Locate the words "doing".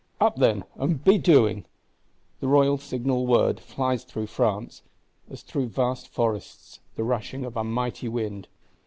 1.19-1.63